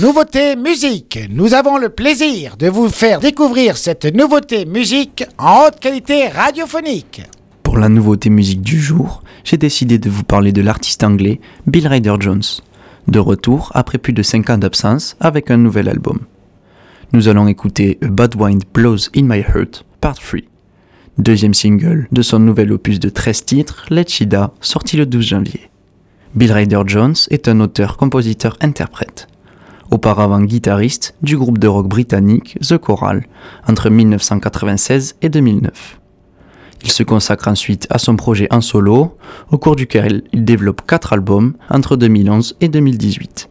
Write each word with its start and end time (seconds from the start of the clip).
Nouveauté 0.00 0.54
musique. 0.54 1.18
Nous 1.28 1.54
avons 1.54 1.76
le 1.76 1.88
plaisir 1.88 2.56
de 2.56 2.68
vous 2.68 2.88
faire 2.88 3.18
découvrir 3.18 3.76
cette 3.76 4.04
nouveauté 4.04 4.64
musique 4.64 5.24
en 5.38 5.64
haute 5.66 5.80
qualité 5.80 6.28
radiophonique. 6.28 7.22
Pour 7.64 7.78
la 7.78 7.88
nouveauté 7.88 8.30
musique 8.30 8.62
du 8.62 8.80
jour, 8.80 9.24
j'ai 9.42 9.56
décidé 9.56 9.98
de 9.98 10.08
vous 10.08 10.22
parler 10.22 10.52
de 10.52 10.62
l'artiste 10.62 11.02
anglais 11.02 11.40
Bill 11.66 11.88
Ryder 11.88 12.14
Jones, 12.20 12.44
de 13.08 13.18
retour 13.18 13.72
après 13.74 13.98
plus 13.98 14.12
de 14.12 14.22
5 14.22 14.50
ans 14.50 14.58
d'absence 14.58 15.16
avec 15.18 15.50
un 15.50 15.56
nouvel 15.56 15.88
album. 15.88 16.20
Nous 17.12 17.26
allons 17.26 17.48
écouter 17.48 17.98
A 18.00 18.06
Bad 18.06 18.36
Wind 18.36 18.62
Blows 18.72 19.08
in 19.16 19.22
My 19.22 19.40
Heart, 19.40 19.84
Part 20.00 20.20
3, 20.20 20.42
deuxième 21.18 21.54
single 21.54 22.06
de 22.12 22.22
son 22.22 22.38
nouvel 22.38 22.70
opus 22.70 23.00
de 23.00 23.08
13 23.08 23.44
titres, 23.46 23.86
Let 23.90 24.06
Shida, 24.06 24.52
sorti 24.60 24.96
le 24.96 25.06
12 25.06 25.24
janvier. 25.26 25.70
Bill 26.36 26.52
Ryder 26.52 26.82
Jones 26.86 27.16
est 27.30 27.48
un 27.48 27.58
auteur, 27.58 27.96
compositeur, 27.96 28.56
interprète. 28.60 29.26
Auparavant 29.90 30.42
guitariste 30.42 31.14
du 31.22 31.38
groupe 31.38 31.58
de 31.58 31.66
rock 31.66 31.88
britannique 31.88 32.58
The 32.60 32.76
Choral 32.76 33.26
entre 33.66 33.88
1996 33.88 35.16
et 35.22 35.30
2009. 35.30 35.98
Il 36.84 36.90
se 36.90 37.02
consacre 37.02 37.48
ensuite 37.48 37.86
à 37.90 37.98
son 37.98 38.14
projet 38.16 38.48
en 38.50 38.60
solo, 38.60 39.16
au 39.50 39.58
cours 39.58 39.76
duquel 39.76 40.22
il 40.32 40.44
développe 40.44 40.82
4 40.86 41.14
albums 41.14 41.54
entre 41.70 41.96
2011 41.96 42.56
et 42.60 42.68
2018. 42.68 43.48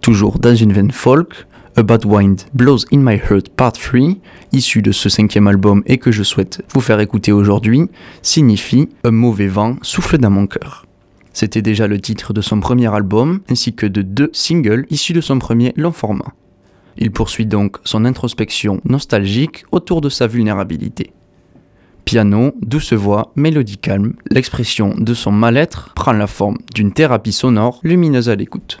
Toujours 0.00 0.38
dans 0.38 0.54
une 0.54 0.72
veine 0.72 0.90
folk, 0.90 1.46
A 1.76 1.82
Bad 1.82 2.04
Wind 2.04 2.42
Blows 2.52 2.84
in 2.92 2.98
My 2.98 3.14
Heart 3.14 3.50
Part 3.50 3.72
3, 3.72 4.16
issu 4.52 4.82
de 4.82 4.92
ce 4.92 5.08
cinquième 5.08 5.46
album 5.46 5.82
et 5.86 5.98
que 5.98 6.12
je 6.12 6.24
souhaite 6.24 6.62
vous 6.74 6.80
faire 6.80 7.00
écouter 7.00 7.32
aujourd'hui, 7.32 7.88
signifie 8.20 8.88
Un 9.04 9.12
mauvais 9.12 9.46
vent 9.46 9.76
souffle 9.82 10.18
dans 10.18 10.30
mon 10.30 10.46
cœur. 10.46 10.86
C'était 11.32 11.62
déjà 11.62 11.86
le 11.86 12.00
titre 12.00 12.32
de 12.32 12.40
son 12.40 12.60
premier 12.60 12.92
album, 12.92 13.40
ainsi 13.48 13.74
que 13.74 13.86
de 13.86 14.02
deux 14.02 14.30
singles 14.32 14.86
issus 14.90 15.12
de 15.12 15.20
son 15.20 15.38
premier 15.38 15.72
long 15.76 15.92
format. 15.92 16.34
Il 16.98 17.10
poursuit 17.10 17.46
donc 17.46 17.78
son 17.84 18.04
introspection 18.04 18.80
nostalgique 18.84 19.64
autour 19.72 20.00
de 20.00 20.08
sa 20.08 20.26
vulnérabilité. 20.26 21.12
Piano, 22.04 22.52
douce 22.60 22.92
voix, 22.92 23.32
mélodie 23.36 23.78
calme, 23.78 24.14
l'expression 24.30 24.94
de 24.98 25.14
son 25.14 25.32
mal-être 25.32 25.92
prend 25.94 26.12
la 26.12 26.26
forme 26.26 26.58
d'une 26.74 26.92
thérapie 26.92 27.32
sonore 27.32 27.80
lumineuse 27.82 28.28
à 28.28 28.34
l'écoute. 28.34 28.80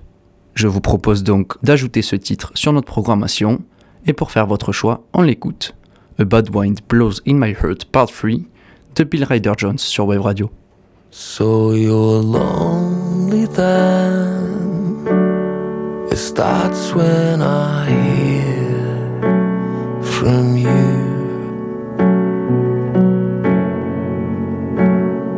Je 0.54 0.66
vous 0.66 0.80
propose 0.80 1.22
donc 1.22 1.54
d'ajouter 1.62 2.02
ce 2.02 2.16
titre 2.16 2.52
sur 2.54 2.72
notre 2.72 2.88
programmation, 2.88 3.62
et 4.06 4.12
pour 4.12 4.32
faire 4.32 4.46
votre 4.46 4.72
choix, 4.72 5.06
on 5.14 5.22
l'écoute. 5.22 5.74
A 6.18 6.24
Bad 6.24 6.54
Wind 6.54 6.80
Blows 6.88 7.20
in 7.26 7.34
My 7.34 7.52
Heart 7.52 7.86
Part 7.86 8.10
3 8.10 8.30
de 8.96 9.04
Bill 9.04 9.24
Ryder 9.24 9.52
Jones 9.56 9.78
sur 9.78 10.06
Wave 10.06 10.20
Radio. 10.20 10.50
So 11.14 11.72
you're 11.72 12.22
lonely 12.22 13.44
then. 13.44 15.06
It 16.10 16.16
starts 16.16 16.94
when 16.94 17.42
I 17.42 17.90
hear 17.90 19.20
from 20.02 20.56
you. 20.56 21.02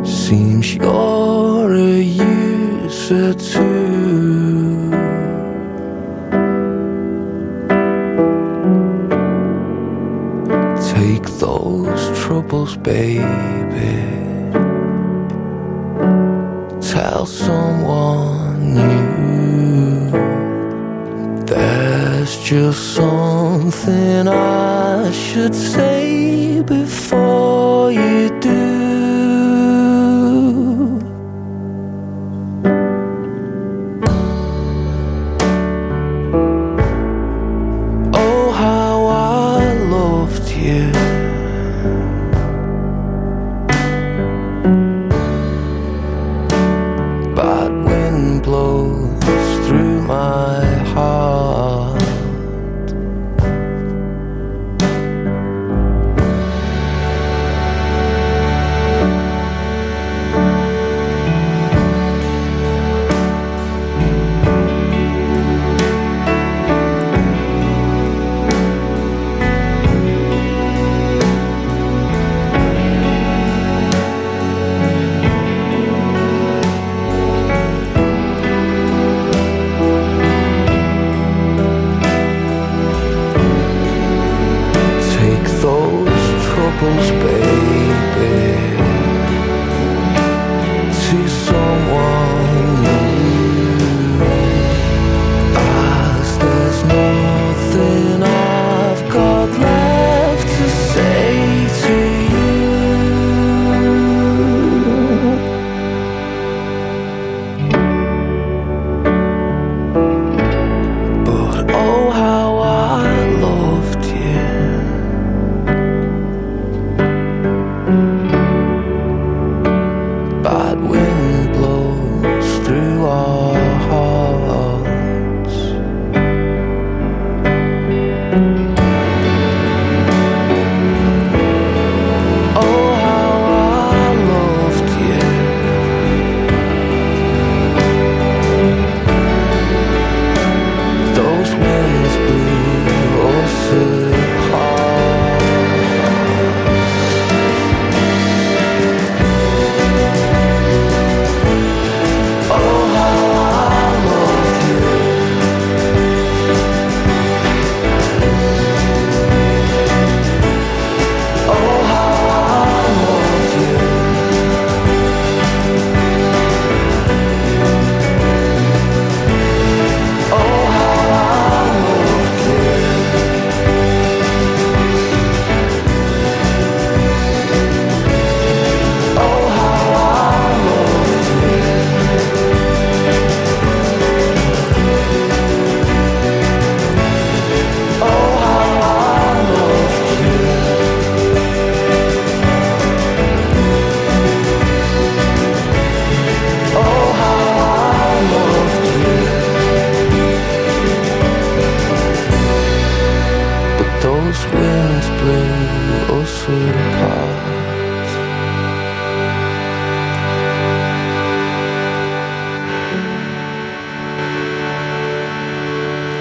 Seems 0.05 0.77
you're 0.77 1.75
a 1.75 2.01
user 2.01 3.35
too. 3.35 4.91
Take 10.95 11.27
those 11.41 12.21
troubles, 12.21 12.77
baby. 12.77 14.34
Tell 16.95 17.27
someone 17.27 18.75
new. 18.77 20.11
There's 21.45 22.39
just 22.39 22.95
something 22.95 24.29
I 24.29 25.11
should 25.11 25.57
say 25.57 26.63
before 26.63 27.91
you 27.91 28.31
do. 28.39 28.64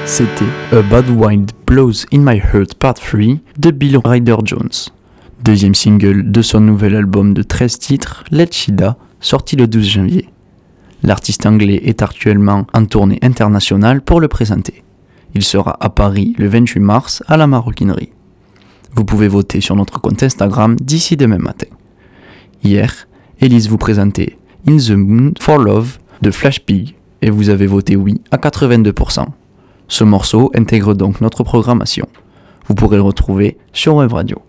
C'était 0.05 0.45
A 0.71 0.81
Bad 0.81 1.09
Wind 1.09 1.51
Blows 1.67 2.05
in 2.13 2.19
My 2.19 2.37
Heart 2.37 2.75
Part 2.75 2.93
3 2.93 3.39
de 3.57 3.71
Bill 3.71 3.99
Ryder 4.01 4.37
Jones, 4.45 4.69
deuxième 5.43 5.75
single 5.75 6.31
de 6.31 6.41
son 6.41 6.61
nouvel 6.61 6.95
album 6.95 7.33
de 7.33 7.43
13 7.43 7.79
titres, 7.79 8.23
Let 8.31 8.47
Shida, 8.51 8.95
sorti 9.19 9.57
le 9.57 9.67
12 9.67 9.85
janvier. 9.85 10.29
L'artiste 11.01 11.45
anglais 11.45 11.81
est 11.83 12.01
actuellement 12.01 12.65
en 12.73 12.85
tournée 12.85 13.19
internationale 13.23 14.01
pour 14.01 14.21
le 14.21 14.29
présenter. 14.29 14.83
Il 15.35 15.43
sera 15.43 15.75
à 15.81 15.89
Paris 15.89 16.33
le 16.37 16.47
28 16.47 16.79
mars 16.79 17.23
à 17.27 17.35
la 17.35 17.47
Maroquinerie. 17.47 18.13
Vous 18.95 19.05
pouvez 19.05 19.27
voter 19.27 19.59
sur 19.59 19.75
notre 19.75 19.99
compte 19.99 20.21
Instagram 20.21 20.75
d'ici 20.79 21.17
demain 21.17 21.39
matin. 21.39 21.67
Hier, 22.63 23.07
Elise 23.39 23.67
vous 23.67 23.77
présentait 23.77 24.37
In 24.67 24.77
the 24.77 24.91
Moon 24.91 25.33
for 25.39 25.57
Love 25.57 25.97
de 26.21 26.29
Flash 26.29 26.59
Pig 26.59 26.95
et 27.21 27.31
vous 27.31 27.49
avez 27.49 27.65
voté 27.65 27.95
oui 27.95 28.21
à 28.29 28.37
82%. 28.37 29.25
Ce 29.87 30.03
morceau 30.03 30.51
intègre 30.55 30.93
donc 30.93 31.21
notre 31.21 31.43
programmation. 31.43 32.07
Vous 32.67 32.75
pourrez 32.75 32.97
le 32.97 33.01
retrouver 33.03 33.57
sur 33.73 33.95
Web 33.95 34.13
Radio. 34.13 34.41